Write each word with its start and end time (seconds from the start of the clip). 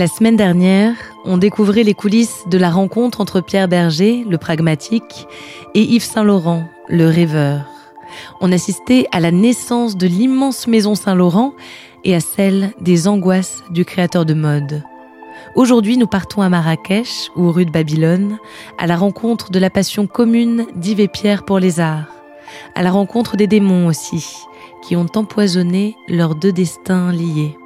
La 0.00 0.06
semaine 0.06 0.36
dernière, 0.36 0.94
on 1.26 1.36
découvrait 1.36 1.82
les 1.82 1.92
coulisses 1.92 2.44
de 2.46 2.56
la 2.56 2.70
rencontre 2.70 3.20
entre 3.20 3.42
Pierre 3.42 3.68
Berger, 3.68 4.24
le 4.26 4.38
pragmatique, 4.38 5.26
et 5.74 5.82
Yves 5.82 6.04
Saint-Laurent, 6.04 6.64
le 6.88 7.06
rêveur. 7.06 7.66
On 8.40 8.50
assistait 8.50 9.06
à 9.12 9.20
la 9.20 9.30
naissance 9.30 9.98
de 9.98 10.06
l'immense 10.06 10.66
maison 10.66 10.94
Saint-Laurent 10.94 11.52
et 12.02 12.14
à 12.14 12.20
celle 12.20 12.72
des 12.80 13.08
angoisses 13.08 13.62
du 13.68 13.84
créateur 13.84 14.24
de 14.24 14.32
mode. 14.32 14.82
Aujourd'hui, 15.54 15.98
nous 15.98 16.06
partons 16.06 16.40
à 16.40 16.48
Marrakech 16.48 17.30
ou 17.36 17.52
rue 17.52 17.66
de 17.66 17.70
Babylone, 17.70 18.38
à 18.78 18.86
la 18.86 18.96
rencontre 18.96 19.50
de 19.50 19.58
la 19.58 19.68
passion 19.68 20.06
commune 20.06 20.64
d'Yves 20.76 21.00
et 21.00 21.08
Pierre 21.08 21.44
pour 21.44 21.58
les 21.58 21.78
arts, 21.78 22.08
à 22.74 22.82
la 22.82 22.90
rencontre 22.90 23.36
des 23.36 23.46
démons 23.46 23.86
aussi, 23.86 24.26
qui 24.82 24.96
ont 24.96 25.08
empoisonné 25.14 25.94
leurs 26.08 26.36
deux 26.36 26.52
destins 26.52 27.12
liés. 27.12 27.59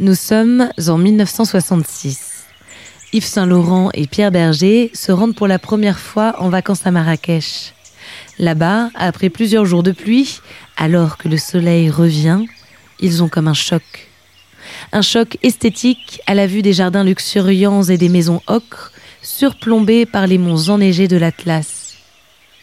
Nous 0.00 0.14
sommes 0.14 0.70
en 0.88 0.96
1966. 0.96 2.46
Yves 3.12 3.22
Saint-Laurent 3.22 3.90
et 3.92 4.06
Pierre 4.06 4.30
Berger 4.30 4.90
se 4.94 5.12
rendent 5.12 5.34
pour 5.34 5.46
la 5.46 5.58
première 5.58 5.98
fois 5.98 6.36
en 6.38 6.48
vacances 6.48 6.86
à 6.86 6.90
Marrakech. 6.90 7.74
Là-bas, 8.38 8.88
après 8.94 9.28
plusieurs 9.28 9.66
jours 9.66 9.82
de 9.82 9.92
pluie, 9.92 10.40
alors 10.78 11.18
que 11.18 11.28
le 11.28 11.36
soleil 11.36 11.90
revient, 11.90 12.46
ils 13.00 13.22
ont 13.22 13.28
comme 13.28 13.46
un 13.46 13.52
choc. 13.52 14.08
Un 14.92 15.02
choc 15.02 15.36
esthétique 15.42 16.22
à 16.26 16.32
la 16.32 16.46
vue 16.46 16.62
des 16.62 16.72
jardins 16.72 17.04
luxuriants 17.04 17.82
et 17.82 17.98
des 17.98 18.08
maisons 18.08 18.40
ocre 18.46 18.92
surplombées 19.20 20.06
par 20.06 20.26
les 20.26 20.38
monts 20.38 20.70
enneigés 20.70 21.08
de 21.08 21.18
l'Atlas. 21.18 21.98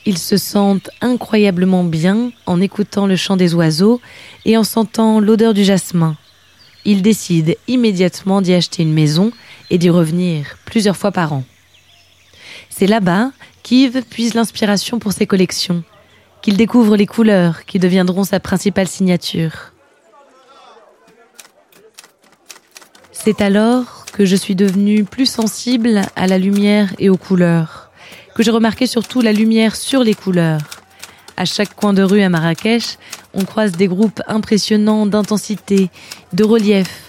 Ils 0.08 0.18
se 0.18 0.38
sentent 0.38 0.90
incroyablement 1.02 1.84
bien 1.84 2.32
en 2.48 2.60
écoutant 2.62 3.06
le 3.06 3.16
chant 3.16 3.38
des 3.38 3.54
oiseaux 3.54 4.02
et 4.46 4.58
en 4.58 4.64
sentant 4.64 5.20
l'odeur 5.20 5.54
du 5.54 5.64
jasmin 5.64 6.18
il 6.88 7.02
décide 7.02 7.58
immédiatement 7.68 8.42
d'y 8.42 8.54
acheter 8.54 8.82
une 8.82 8.94
maison 8.94 9.32
et 9.70 9.78
d'y 9.78 9.90
revenir 9.90 10.58
plusieurs 10.66 10.96
fois 10.96 11.12
par 11.12 11.34
an. 11.34 11.44
C'est 12.70 12.88
là-bas 12.88 13.32
qu'Yves 13.62 14.04
puise 14.04 14.34
l'inspiration 14.34 14.98
pour 14.98 15.12
ses 15.12 15.28
collections, 15.28 15.84
qu'il 16.42 16.56
découvre 16.56 16.96
les 16.96 17.06
couleurs 17.06 17.66
qui 17.66 17.78
deviendront 17.78 18.24
sa 18.24 18.40
principale 18.40 18.88
signature. 18.88 19.74
C'est 23.12 23.42
alors 23.42 24.06
que 24.14 24.24
je 24.24 24.38
suis 24.38 24.56
devenue 24.56 25.04
plus 25.04 25.26
sensible 25.26 26.04
à 26.16 26.26
la 26.26 26.38
lumière 26.38 26.94
et 27.00 27.10
aux 27.10 27.18
couleurs, 27.18 27.92
que 28.34 28.44
j'ai 28.44 28.52
remarqué 28.52 28.88
surtout 28.88 29.20
la 29.20 29.34
lumière 29.34 29.76
sur 29.76 30.06
les 30.06 30.14
couleurs. 30.14 30.77
À 31.40 31.46
chaque 31.46 31.76
coin 31.76 31.94
de 31.94 32.02
rue 32.02 32.22
à 32.22 32.30
Marrakech, 32.30 32.98
on 33.36 33.46
croise 33.46 33.74
des 33.74 33.88
groupes 33.88 34.22
impressionnants 34.28 35.06
d'intensité, 35.06 35.92
de 36.34 36.44
relief, 36.44 37.06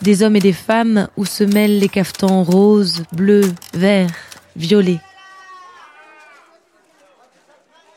des 0.00 0.22
hommes 0.22 0.36
et 0.36 0.40
des 0.40 0.54
femmes 0.54 1.08
où 1.18 1.26
se 1.26 1.44
mêlent 1.44 1.78
les 1.78 1.90
cafetans 1.90 2.42
roses, 2.42 3.04
bleus, 3.12 3.52
verts, 3.74 4.08
violets. 4.56 5.00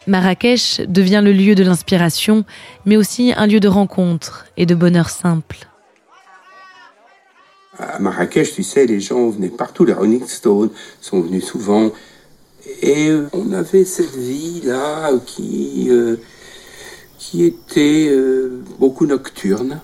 Marrakech 0.05 0.81
devient 0.81 1.21
le 1.23 1.31
lieu 1.31 1.55
de 1.55 1.63
l'inspiration, 1.63 2.43
mais 2.85 2.97
aussi 2.97 3.31
un 3.37 3.47
lieu 3.47 3.61
de 3.61 3.69
rencontre 3.69 4.47
et 4.57 4.65
de 4.65 4.75
bonheur 4.75 5.09
simple. 5.09 5.69
À 7.77 7.99
Marrakech, 7.99 8.53
tu 8.53 8.63
sais, 8.63 8.85
les 8.85 8.99
gens 8.99 9.29
venaient 9.29 9.47
partout, 9.47 9.85
les 9.85 9.93
Rolling 9.93 10.27
Stones 10.27 10.71
sont 10.99 11.21
venus 11.21 11.45
souvent, 11.45 11.91
et 12.81 13.11
on 13.33 13.51
avait 13.51 13.85
cette 13.85 14.15
vie-là 14.15 15.11
qui... 15.25 15.87
Euh, 15.89 16.17
qui 17.17 17.43
était 17.43 18.07
euh, 18.09 18.63
beaucoup 18.79 19.05
nocturne. 19.05 19.81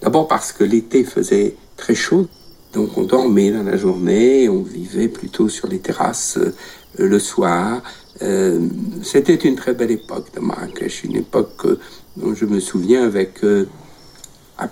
D'abord 0.00 0.26
parce 0.28 0.50
que 0.50 0.64
l'été 0.64 1.04
faisait 1.04 1.54
très 1.76 1.94
chaud, 1.94 2.26
donc 2.72 2.96
on 2.96 3.04
dormait 3.04 3.50
dans 3.50 3.62
la 3.62 3.76
journée, 3.76 4.48
on 4.48 4.62
vivait 4.62 5.08
plutôt 5.08 5.50
sur 5.50 5.68
les 5.68 5.78
terrasses 5.78 6.38
euh, 6.38 6.54
le 6.96 7.18
soir. 7.18 7.82
C'était 9.02 9.34
une 9.34 9.56
très 9.56 9.74
belle 9.74 9.90
époque 9.90 10.34
de 10.34 10.40
Marrakech, 10.40 11.04
une 11.04 11.16
époque 11.16 11.66
dont 12.16 12.34
je 12.34 12.46
me 12.46 12.60
souviens 12.60 13.04
avec, 13.04 13.40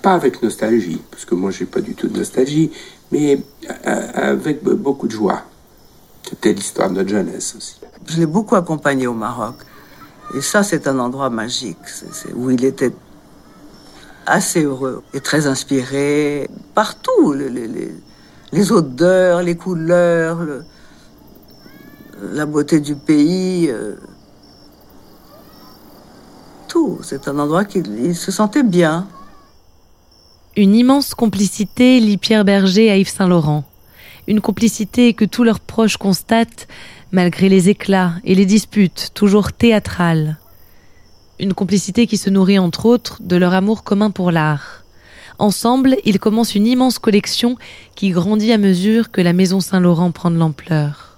pas 0.02 0.12
avec 0.12 0.42
nostalgie, 0.42 1.00
parce 1.10 1.24
que 1.24 1.34
moi 1.34 1.50
j'ai 1.50 1.64
pas 1.64 1.80
du 1.80 1.94
tout 1.94 2.08
de 2.08 2.18
nostalgie, 2.18 2.70
mais 3.12 3.40
avec 3.84 4.62
beaucoup 4.62 5.06
de 5.06 5.12
joie. 5.12 5.44
C'était 6.22 6.52
l'histoire 6.52 6.90
de 6.90 6.96
notre 6.96 7.08
jeunesse 7.08 7.54
aussi. 7.56 7.80
Je 8.06 8.18
l'ai 8.18 8.26
beaucoup 8.26 8.56
accompagné 8.56 9.06
au 9.06 9.14
Maroc. 9.14 9.56
Et 10.34 10.40
ça, 10.40 10.62
c'est 10.62 10.86
un 10.86 10.98
endroit 10.98 11.30
magique, 11.30 11.78
où 12.34 12.50
il 12.50 12.64
était 12.64 12.92
assez 14.26 14.62
heureux 14.62 15.02
et 15.14 15.20
très 15.20 15.46
inspiré. 15.46 16.48
Partout, 16.74 17.32
les, 17.32 18.72
odeurs, 18.72 19.42
les 19.42 19.56
couleurs, 19.56 20.38
la 22.20 22.46
beauté 22.46 22.80
du 22.80 22.94
pays, 22.94 23.68
euh, 23.70 23.94
tout. 26.68 26.98
C'est 27.02 27.26
un 27.28 27.38
endroit 27.38 27.64
qu'il 27.64 28.14
se 28.14 28.30
sentait 28.30 28.62
bien. 28.62 29.06
Une 30.56 30.74
immense 30.74 31.14
complicité 31.14 32.00
lie 32.00 32.18
Pierre 32.18 32.44
Berger 32.44 32.90
à 32.90 32.96
Yves 32.96 33.08
Saint-Laurent. 33.08 33.64
Une 34.28 34.42
complicité 34.42 35.14
que 35.14 35.24
tous 35.24 35.42
leurs 35.42 35.58
proches 35.58 35.96
constatent 35.96 36.68
malgré 37.12 37.48
les 37.48 37.70
éclats 37.70 38.12
et 38.24 38.34
les 38.34 38.44
disputes 38.44 39.12
toujours 39.14 39.54
théâtrales. 39.54 40.36
Une 41.40 41.54
complicité 41.54 42.06
qui 42.06 42.18
se 42.18 42.28
nourrit 42.28 42.58
entre 42.58 42.84
autres 42.84 43.22
de 43.22 43.36
leur 43.36 43.54
amour 43.54 43.84
commun 43.84 44.10
pour 44.10 44.30
l'art. 44.30 44.84
Ensemble, 45.38 45.96
ils 46.04 46.18
commencent 46.18 46.54
une 46.54 46.66
immense 46.66 46.98
collection 46.98 47.56
qui 47.94 48.10
grandit 48.10 48.52
à 48.52 48.58
mesure 48.58 49.10
que 49.10 49.22
la 49.22 49.32
Maison 49.32 49.60
Saint-Laurent 49.60 50.10
prend 50.10 50.30
de 50.30 50.36
l'ampleur. 50.36 51.16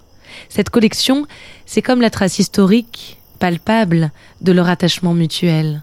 Cette 0.49 0.71
collection, 0.71 1.27
c'est 1.67 1.83
comme 1.83 2.01
la 2.01 2.11
trace 2.11 2.39
historique, 2.39 3.19
palpable, 3.41 4.13
de 4.41 4.53
leur 4.53 4.69
attachement 4.69 5.15
mutuel. 5.15 5.83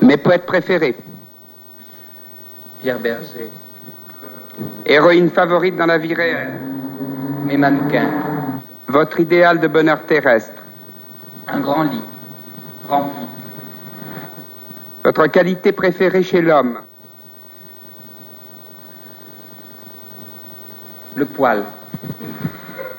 Mes 0.00 0.16
poètes 0.16 0.46
préférés 0.46 0.96
Pierre 2.80 2.98
Berger. 2.98 3.50
Héroïne 4.86 5.30
favorite 5.30 5.76
dans 5.76 5.86
la 5.86 5.98
vie 5.98 6.14
réelle 6.14 6.58
Mes 7.44 7.56
mannequins. 7.56 8.10
Votre 8.88 9.20
idéal 9.20 9.60
de 9.60 9.68
bonheur 9.68 10.00
terrestre. 10.06 10.62
Un 11.46 11.60
grand 11.60 11.84
lit, 11.84 12.02
rempli. 12.88 13.26
Votre 15.04 15.26
qualité 15.28 15.72
préférée 15.72 16.22
chez 16.22 16.42
l'homme. 16.42 16.80
Le 21.14 21.24
poil. 21.24 21.64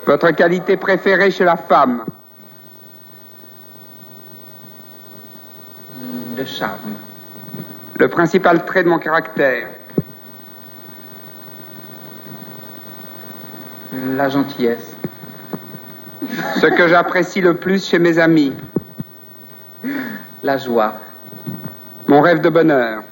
Votre 0.06 0.32
qualité 0.32 0.78
préférée 0.78 1.32
chez 1.32 1.44
la 1.44 1.58
femme. 1.58 2.06
Le 6.38 6.46
charme. 6.46 6.96
Le 7.98 8.08
principal 8.08 8.66
trait 8.66 8.84
de 8.84 8.90
mon 8.90 8.98
caractère. 8.98 9.68
La 13.94 14.30
gentillesse. 14.30 14.96
Ce 16.62 16.66
que 16.66 16.88
j'apprécie 16.88 17.42
le 17.42 17.56
plus 17.56 17.86
chez 17.86 18.00
mes 18.00 18.20
amis. 18.20 18.54
La 20.44 20.58
joie. 20.58 20.96
Mon 22.08 22.22
rêve 22.22 22.40
de 22.40 22.50
bonheur. 22.50 23.04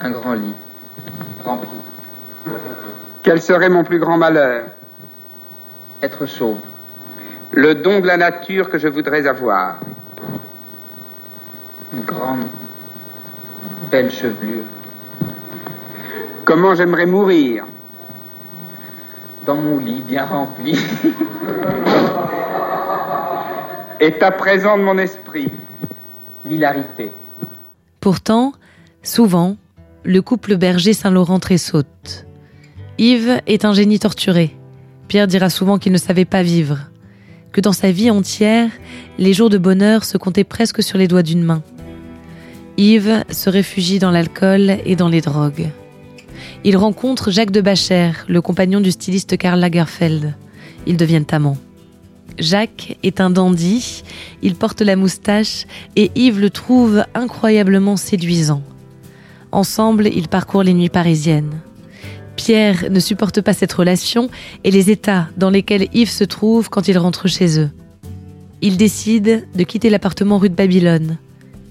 Un 0.00 0.10
grand 0.10 0.34
lit. 0.34 0.54
Rempli. 1.44 1.70
Quel 3.22 3.40
serait 3.40 3.68
mon 3.68 3.84
plus 3.84 3.98
grand 3.98 4.16
malheur? 4.16 4.64
Être 6.02 6.26
chauve. 6.26 6.58
Le 7.52 7.74
don 7.74 8.00
de 8.00 8.06
la 8.06 8.16
nature 8.16 8.68
que 8.68 8.78
je 8.78 8.88
voudrais 8.88 9.26
avoir. 9.26 9.78
Une 11.92 12.02
grande, 12.02 12.46
belle 13.90 14.10
chevelure. 14.10 14.64
Comment 16.44 16.74
j'aimerais 16.74 17.06
mourir? 17.06 17.64
Dans 19.46 19.56
mon 19.56 19.78
lit 19.78 20.02
bien 20.06 20.26
rempli. 20.26 20.78
est 24.00 24.22
à 24.22 24.30
présent 24.30 24.78
de 24.78 24.82
mon 24.82 24.98
esprit. 24.98 25.48
L'hilarité. 26.46 27.12
Pourtant, 28.00 28.52
souvent, 29.02 29.56
le 30.04 30.22
couple 30.22 30.56
Berger-Saint-Laurent 30.56 31.38
tressaute. 31.38 32.26
Yves 32.98 33.40
est 33.46 33.64
un 33.64 33.74
génie 33.74 33.98
torturé. 33.98 34.56
Pierre 35.08 35.26
dira 35.26 35.50
souvent 35.50 35.78
qu'il 35.78 35.92
ne 35.92 35.98
savait 35.98 36.24
pas 36.24 36.42
vivre. 36.42 36.78
que 37.52 37.60
dans 37.60 37.72
sa 37.72 37.90
vie 37.90 38.12
entière, 38.12 38.70
les 39.18 39.32
jours 39.32 39.50
de 39.50 39.58
bonheur 39.58 40.04
se 40.04 40.16
comptaient 40.16 40.44
presque 40.44 40.84
sur 40.84 40.98
les 40.98 41.08
doigts 41.08 41.24
d'une 41.24 41.42
main. 41.42 41.64
Yves 42.76 43.24
se 43.28 43.50
réfugie 43.50 43.98
dans 43.98 44.12
l'alcool 44.12 44.78
et 44.84 44.94
dans 44.94 45.08
les 45.08 45.20
drogues. 45.20 45.70
Il 46.62 46.76
rencontre 46.76 47.30
Jacques 47.30 47.52
de 47.52 47.62
Bacher, 47.62 48.12
le 48.28 48.42
compagnon 48.42 48.80
du 48.80 48.90
styliste 48.90 49.38
Karl 49.38 49.58
Lagerfeld. 49.58 50.34
Ils 50.86 50.98
deviennent 50.98 51.24
amants. 51.32 51.56
Jacques 52.38 52.98
est 53.02 53.22
un 53.22 53.30
dandy, 53.30 54.02
il 54.42 54.54
porte 54.54 54.82
la 54.82 54.94
moustache 54.94 55.64
et 55.96 56.10
Yves 56.14 56.38
le 56.38 56.50
trouve 56.50 57.04
incroyablement 57.14 57.96
séduisant. 57.96 58.62
Ensemble, 59.52 60.08
ils 60.08 60.28
parcourent 60.28 60.62
les 60.62 60.74
nuits 60.74 60.90
parisiennes. 60.90 61.60
Pierre 62.36 62.90
ne 62.90 63.00
supporte 63.00 63.40
pas 63.40 63.54
cette 63.54 63.72
relation 63.72 64.28
et 64.62 64.70
les 64.70 64.90
états 64.90 65.28
dans 65.38 65.50
lesquels 65.50 65.88
Yves 65.94 66.10
se 66.10 66.24
trouve 66.24 66.68
quand 66.68 66.88
il 66.88 66.98
rentre 66.98 67.26
chez 67.26 67.58
eux. 67.58 67.70
Il 68.60 68.76
décide 68.76 69.46
de 69.54 69.64
quitter 69.64 69.88
l'appartement 69.88 70.36
rue 70.36 70.50
de 70.50 70.54
Babylone, 70.54 71.16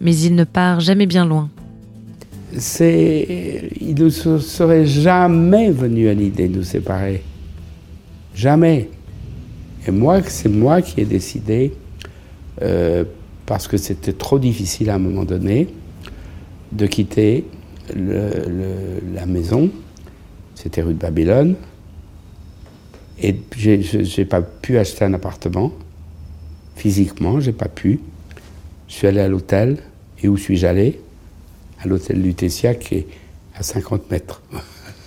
mais 0.01 0.17
il 0.17 0.33
ne 0.33 0.43
part 0.45 0.79
jamais 0.79 1.05
bien 1.05 1.25
loin. 1.25 1.49
C'est, 2.57 3.69
il 3.79 3.95
ne 3.95 4.09
serait 4.09 4.85
jamais 4.85 5.69
venu 5.71 6.09
à 6.09 6.13
l'idée 6.13 6.47
de 6.47 6.57
nous 6.57 6.63
séparer. 6.63 7.23
Jamais. 8.33 8.89
Et 9.87 9.91
moi, 9.91 10.21
c'est 10.23 10.49
moi 10.49 10.81
qui 10.81 11.01
ai 11.01 11.05
décidé, 11.05 11.73
euh, 12.61 13.03
parce 13.45 13.67
que 13.67 13.77
c'était 13.77 14.13
trop 14.13 14.39
difficile 14.39 14.89
à 14.89 14.95
un 14.95 14.99
moment 14.99 15.25
donné, 15.25 15.67
de 16.71 16.85
quitter 16.85 17.45
la 17.95 19.25
maison 19.25 19.69
c'était 20.61 20.81
rue 20.81 20.93
de 20.93 20.99
Babylone. 20.99 21.55
Et 23.21 23.35
je 23.55 24.19
n'ai 24.19 24.25
pas 24.25 24.41
pu 24.41 24.77
acheter 24.77 25.05
un 25.05 25.13
appartement. 25.13 25.71
Physiquement, 26.75 27.39
j'ai 27.39 27.53
pas 27.53 27.69
pu. 27.69 28.01
Je 28.89 28.93
suis 28.93 29.07
allé 29.07 29.21
à 29.21 29.29
l'hôtel. 29.29 29.77
Et 30.21 30.27
où 30.27 30.35
suis-je 30.35 30.67
allé? 30.67 30.99
À 31.81 31.87
l'hôtel 31.87 32.21
Lutetia 32.21 32.75
qui 32.75 32.95
est 32.95 33.07
à 33.55 33.63
50 33.63 34.09
mètres. 34.11 34.41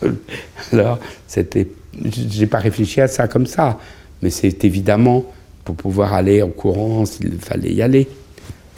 Alors, 0.73 0.99
c'était. 1.27 1.69
J'ai 2.05 2.47
pas 2.47 2.59
réfléchi 2.59 3.01
à 3.01 3.09
ça 3.09 3.29
comme 3.29 3.47
ça. 3.47 3.79
Mais 4.23 4.31
c'est 4.31 4.65
évidemment 4.65 5.25
pour 5.65 5.75
pouvoir 5.75 6.15
aller 6.15 6.43
en 6.43 6.49
courant 6.49 7.05
s'il 7.05 7.39
fallait 7.39 7.73
y 7.73 7.83
aller. 7.83 8.09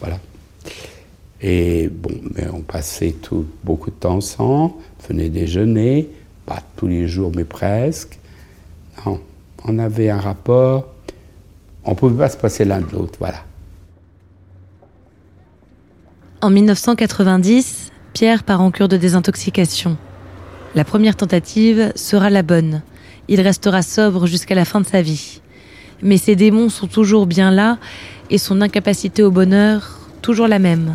Voilà. 0.00 0.18
Et 1.40 1.88
bon, 1.88 2.10
mais 2.34 2.46
on 2.52 2.62
passait 2.62 3.12
tout, 3.12 3.46
beaucoup 3.62 3.90
de 3.90 3.96
temps 3.96 4.16
ensemble, 4.16 4.74
venait 5.06 5.28
déjeuner, 5.28 6.08
pas 6.46 6.62
tous 6.76 6.86
les 6.86 7.06
jours, 7.06 7.32
mais 7.34 7.44
presque. 7.44 8.18
Non, 9.04 9.20
on 9.64 9.78
avait 9.78 10.08
un 10.08 10.18
rapport, 10.18 10.88
on 11.84 11.90
ne 11.90 11.96
pouvait 11.96 12.16
pas 12.16 12.30
se 12.30 12.38
passer 12.38 12.64
l'un 12.64 12.80
de 12.80 12.90
l'autre, 12.90 13.18
voilà. 13.18 13.44
En 16.40 16.50
1990, 16.50 17.83
Pierre 18.14 18.44
part 18.44 18.62
en 18.62 18.70
cure 18.70 18.88
de 18.88 18.96
désintoxication. 18.96 19.98
La 20.74 20.84
première 20.84 21.16
tentative 21.16 21.92
sera 21.94 22.30
la 22.30 22.42
bonne. 22.42 22.80
Il 23.28 23.42
restera 23.42 23.82
sobre 23.82 24.26
jusqu'à 24.26 24.54
la 24.54 24.64
fin 24.64 24.80
de 24.80 24.86
sa 24.86 25.02
vie. 25.02 25.42
Mais 26.00 26.16
ses 26.16 26.36
démons 26.36 26.70
sont 26.70 26.86
toujours 26.86 27.26
bien 27.26 27.50
là 27.50 27.76
et 28.30 28.38
son 28.38 28.62
incapacité 28.62 29.22
au 29.22 29.30
bonheur 29.30 29.98
toujours 30.22 30.48
la 30.48 30.58
même. 30.58 30.94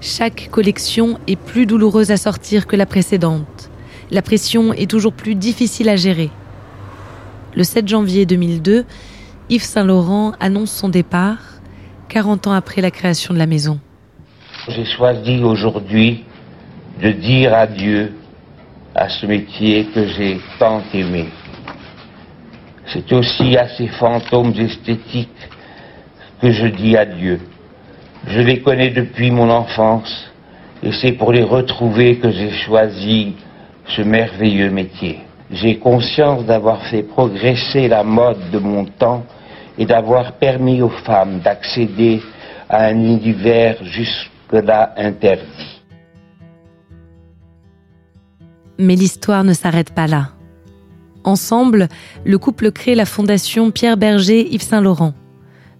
Chaque 0.00 0.48
collection 0.50 1.20
est 1.28 1.36
plus 1.36 1.66
douloureuse 1.66 2.10
à 2.10 2.16
sortir 2.16 2.66
que 2.66 2.74
la 2.74 2.86
précédente 2.86 3.70
la 4.12 4.20
pression 4.20 4.74
est 4.74 4.90
toujours 4.90 5.14
plus 5.14 5.34
difficile 5.34 5.88
à 5.88 5.96
gérer. 5.96 6.30
Le 7.56 7.64
7 7.64 7.88
janvier 7.88 8.26
2002, 8.26 8.84
Yves 9.48 9.64
Saint-Laurent 9.64 10.34
annonce 10.38 10.70
son 10.70 10.90
départ, 10.90 11.38
40 12.10 12.46
ans 12.46 12.52
après 12.52 12.82
la 12.82 12.90
création 12.90 13.32
de 13.32 13.38
la 13.38 13.46
maison. 13.46 13.80
J'ai 14.68 14.84
choisi 14.84 15.42
aujourd'hui 15.42 16.24
de 17.02 17.10
dire 17.10 17.52
adieu 17.52 18.12
à 18.94 19.08
ce 19.08 19.26
métier 19.26 19.86
que 19.86 20.06
j'ai 20.06 20.38
tant 20.60 20.80
aimé. 20.94 21.26
C'est 22.86 23.12
aussi 23.12 23.56
à 23.56 23.66
ces 23.76 23.88
fantômes 23.88 24.52
esthétiques 24.56 25.48
que 26.40 26.52
je 26.52 26.68
dis 26.68 26.96
adieu. 26.96 27.40
Je 28.28 28.40
les 28.40 28.60
connais 28.60 28.90
depuis 28.90 29.32
mon 29.32 29.50
enfance 29.50 30.30
et 30.80 30.92
c'est 30.92 31.12
pour 31.12 31.32
les 31.32 31.42
retrouver 31.42 32.18
que 32.18 32.30
j'ai 32.30 32.52
choisi 32.52 33.34
ce 33.88 34.02
merveilleux 34.02 34.70
métier. 34.70 35.22
J'ai 35.50 35.78
conscience 35.78 36.44
d'avoir 36.44 36.86
fait 36.86 37.02
progresser 37.02 37.88
la 37.88 38.04
mode 38.04 38.50
de 38.52 38.60
mon 38.60 38.84
temps 38.84 39.24
et 39.76 39.86
d'avoir 39.86 40.34
permis 40.34 40.82
aux 40.82 40.88
femmes 41.04 41.40
d'accéder 41.40 42.22
à 42.68 42.84
un 42.86 43.02
univers 43.02 43.76
jusque-là 44.52 44.94
interdit. 44.96 45.42
Mais 48.78 48.96
l'histoire 48.96 49.44
ne 49.44 49.52
s'arrête 49.52 49.94
pas 49.94 50.06
là. 50.06 50.30
Ensemble, 51.24 51.88
le 52.24 52.38
couple 52.38 52.72
crée 52.72 52.94
la 52.94 53.06
fondation 53.06 53.70
Pierre 53.70 53.96
Berger 53.96 54.52
Yves 54.52 54.62
Saint-Laurent. 54.62 55.14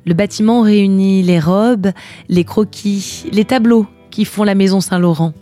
Le 0.05 0.15
bâtiment 0.15 0.63
réunit 0.63 1.23
les 1.23 1.41
robes, 1.41 1.91
les 2.29 2.45
croquis, 2.45 3.25
les 3.33 3.45
tableaux 3.45 3.87
qui 4.11 4.25
font 4.25 4.45
la 4.45 4.55
maison 4.55 4.81
Saint-Laurent. 4.81 5.33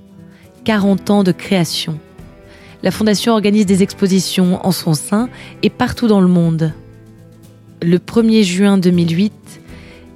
40 0.65 1.11
ans 1.11 1.23
de 1.23 1.33
création 1.33 1.99
la 2.83 2.91
Fondation 2.91 3.33
organise 3.33 3.67
des 3.67 3.83
expositions 3.83 4.65
en 4.67 4.73
son 4.73 4.95
sein 4.95 5.29
et 5.63 5.71
partout 5.71 6.09
dans 6.09 6.21
le 6.21 6.29
monde. 6.29 6.73
Le 7.83 7.99
1er 7.99 8.43
juin 8.43 8.79
2008, 8.79 9.33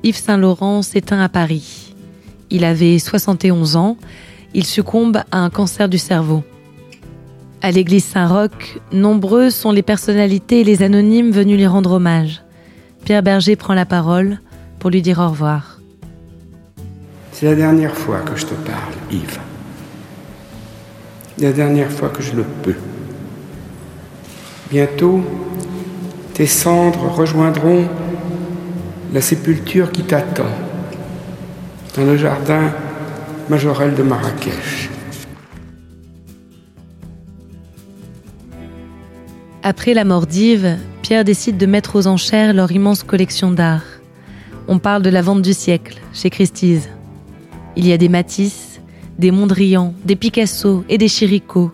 Yves 0.03 0.17
Saint-Laurent 0.17 0.83
s'éteint 0.83 1.21
à 1.21 1.29
Paris. 1.29 1.84
Il 2.55 2.65
avait 2.65 3.01
71 3.01 3.75
ans, 3.75 3.97
il 4.55 4.65
succombe 4.65 5.23
à 5.33 5.39
un 5.41 5.51
cancer 5.51 5.89
du 5.89 5.99
cerveau. 5.99 6.45
À 7.63 7.73
l'église 7.73 8.05
Saint-Roch, 8.05 8.79
nombreux 8.93 9.51
sont 9.51 9.73
les 9.73 9.83
personnalités 9.83 10.61
et 10.61 10.65
les 10.65 10.85
anonymes 10.85 11.33
venus 11.33 11.57
lui 11.57 11.67
rendre 11.67 11.91
hommage. 11.91 12.43
Pierre 13.05 13.25
Berger 13.25 13.57
prend 13.57 13.75
la 13.75 13.87
parole 13.87 14.39
pour 14.79 14.91
lui 14.91 15.03
dire 15.03 15.19
au 15.19 15.31
revoir. 15.31 15.81
C'est 17.33 17.47
la 17.47 17.57
dernière 17.57 17.97
fois 17.97 18.21
que 18.21 18.37
je 18.37 18.47
te 18.47 18.55
parle, 18.55 18.95
Yves 19.11 19.41
la 21.41 21.51
dernière 21.51 21.91
fois 21.91 22.11
que 22.11 22.23
je 22.23 22.37
le 22.37 22.45
peux. 22.63 22.77
Bientôt, 24.71 25.21
tes 26.33 26.47
cendres 26.47 27.11
rejoindront 27.11 27.89
la 29.13 29.21
sépulture 29.21 29.91
qui 29.91 30.05
t'attend 30.05 30.64
dans 31.97 32.05
le 32.05 32.17
jardin 32.17 32.73
majorel 33.49 33.95
de 33.95 34.03
Marrakech. 34.03 34.91
Après 39.63 39.95
la 39.95 40.05
mort 40.05 40.27
d'Yves, 40.27 40.77
Pierre 41.03 41.25
décide 41.25 41.57
de 41.57 41.67
mettre 41.67 41.97
aux 41.97 42.07
enchères 42.07 42.53
leur 42.53 42.73
immense 42.73 43.03
collection 43.03 43.51
d'art. 43.51 43.85
On 44.67 44.79
parle 44.79 45.03
de 45.03 45.11
la 45.11 45.23
vente 45.23 45.43
du 45.43 45.53
siècle 45.53 46.01
chez 46.13 46.31
Christie's. 46.31 46.89
Il 47.77 47.87
y 47.87 47.93
a 47.93 47.97
des 47.97 48.09
Matisse, 48.09 48.81
des 49.19 49.31
Mondrian, 49.31 49.95
des 50.05 50.17
Picasso 50.17 50.85
et 50.89 50.99
des 50.99 51.09
Chirico. 51.09 51.71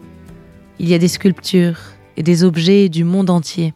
Il 0.78 0.88
y 0.88 0.94
a 0.94 0.98
des 0.98 1.08
sculptures 1.08 1.78
et 2.16 2.22
des 2.22 2.44
objets 2.44 2.88
du 2.88 3.04
monde 3.04 3.30
entier. 3.30 3.74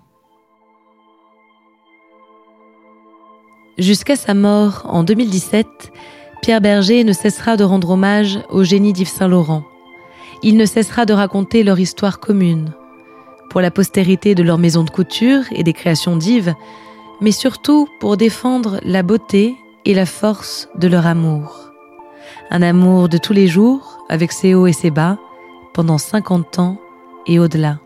Jusqu'à 3.78 4.14
sa 4.14 4.34
mort 4.34 4.82
en 4.88 5.02
2017, 5.02 5.66
Pierre 6.44 6.60
Berger 6.60 7.04
ne 7.04 7.14
cessera 7.14 7.56
de 7.56 7.64
rendre 7.64 7.88
hommage 7.88 8.38
au 8.50 8.64
génie 8.64 8.92
d'Yves 8.92 9.08
Saint-Laurent. 9.08 9.64
Il 10.42 10.58
ne 10.58 10.66
cessera 10.66 11.06
de 11.06 11.14
raconter 11.14 11.62
leur 11.62 11.80
histoire 11.80 12.20
commune, 12.20 12.74
pour 13.48 13.62
la 13.62 13.70
postérité 13.70 14.34
de 14.34 14.42
leur 14.42 14.58
maison 14.58 14.84
de 14.84 14.90
couture 14.90 15.44
et 15.52 15.62
des 15.62 15.72
créations 15.72 16.16
d'Yves, 16.16 16.52
mais 17.22 17.32
surtout 17.32 17.88
pour 17.98 18.18
défendre 18.18 18.78
la 18.82 19.02
beauté 19.02 19.56
et 19.86 19.94
la 19.94 20.04
force 20.04 20.68
de 20.74 20.86
leur 20.86 21.06
amour. 21.06 21.70
Un 22.50 22.60
amour 22.60 23.08
de 23.08 23.16
tous 23.16 23.32
les 23.32 23.46
jours, 23.46 24.04
avec 24.10 24.30
ses 24.30 24.52
hauts 24.52 24.66
et 24.66 24.74
ses 24.74 24.90
bas, 24.90 25.16
pendant 25.72 25.96
50 25.96 26.58
ans 26.58 26.76
et 27.26 27.38
au-delà. 27.38 27.78